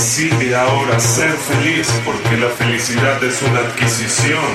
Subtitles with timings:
[0.00, 4.50] Decide ahora ser feliz porque la felicidad es una adquisición,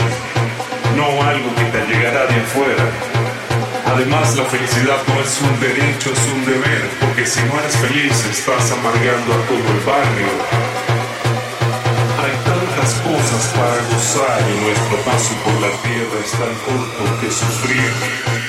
[0.97, 2.84] no algo que te llegará de afuera.
[3.86, 8.25] Además, la felicidad no es un derecho, es un deber, porque si no eres feliz
[8.25, 10.31] estás amargando a todo el barrio.
[12.23, 17.29] Hay tantas cosas para gozar y nuestro paso por la tierra es tan corto que
[17.29, 18.44] sufrir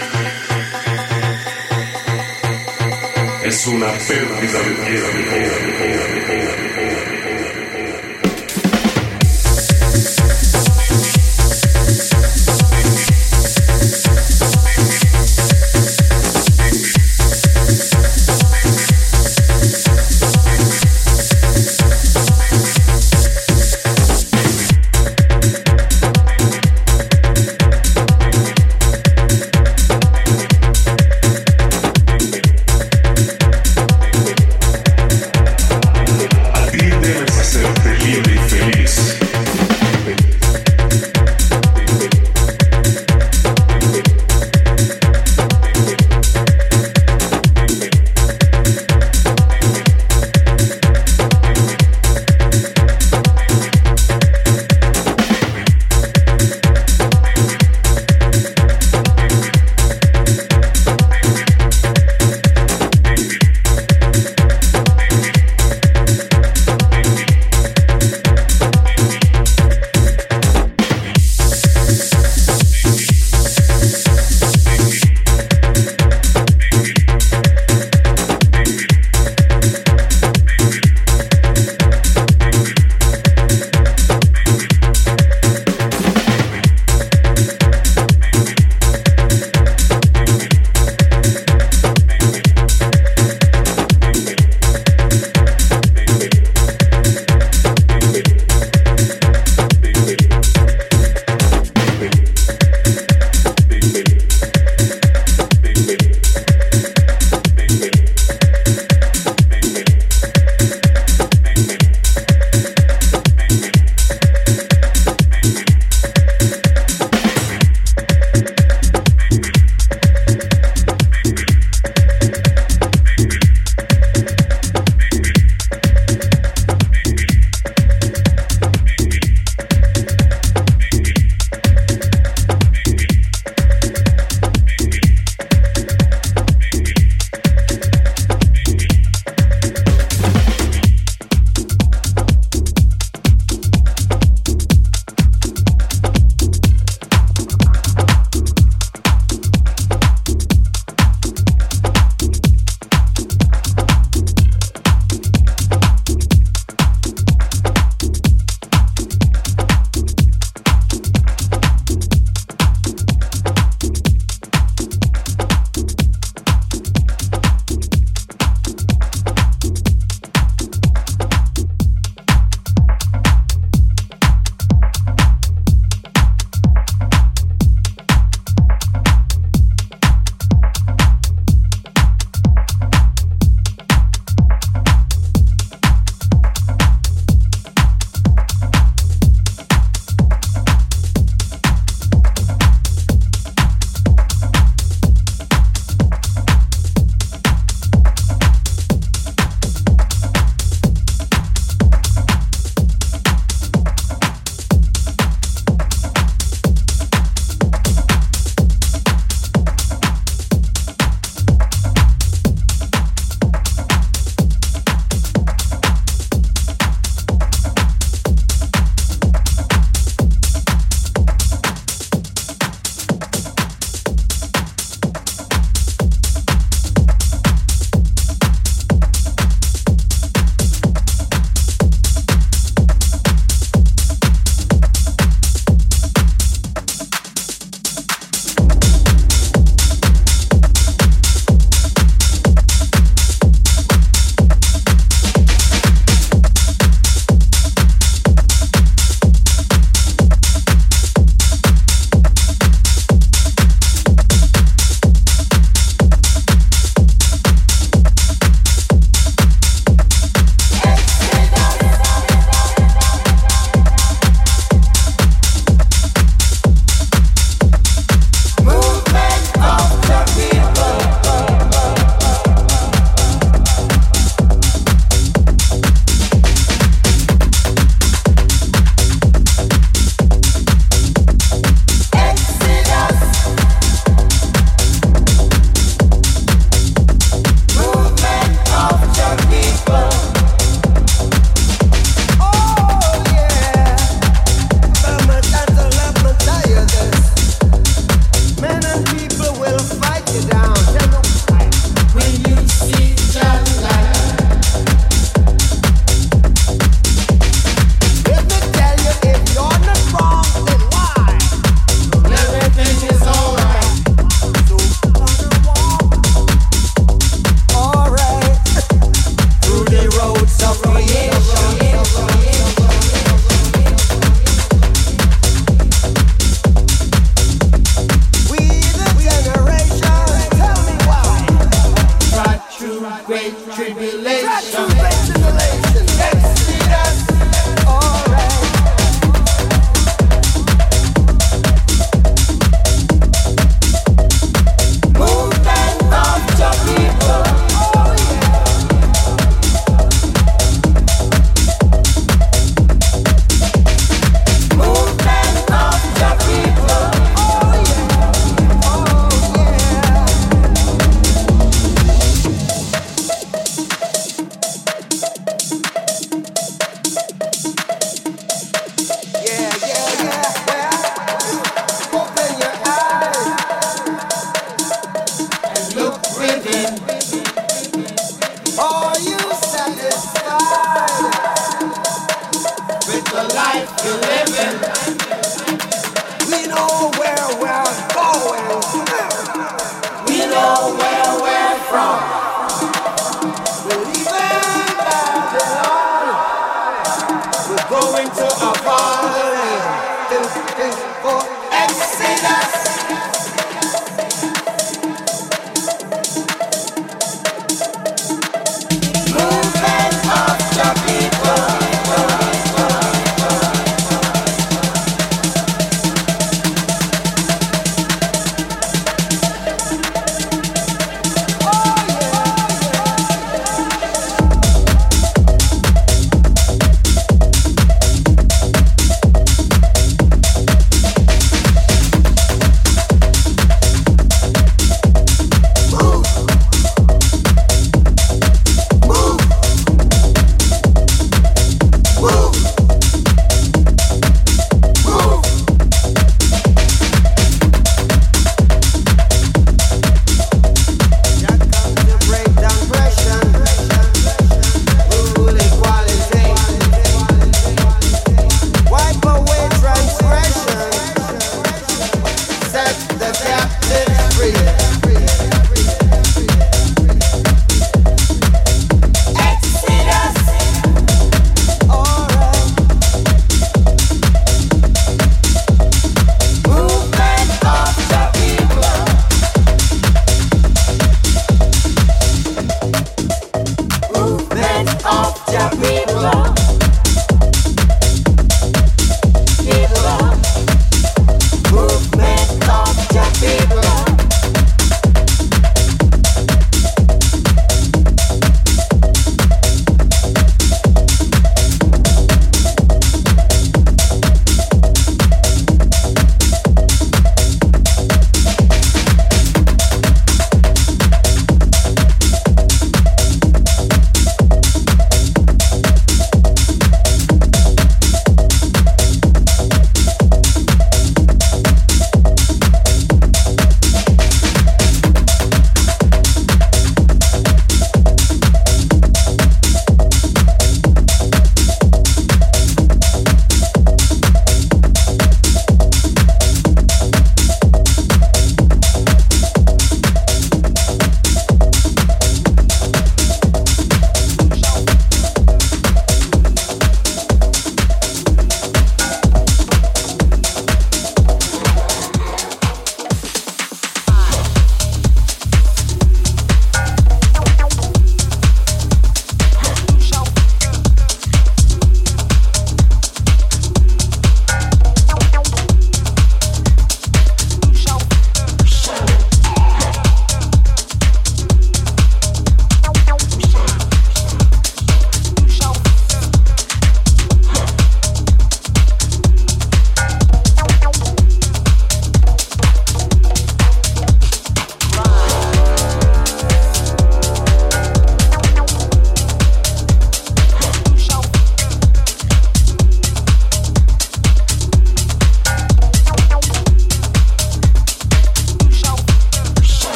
[3.46, 5.16] es una pérdida de tiempo.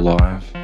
[0.00, 0.59] alive?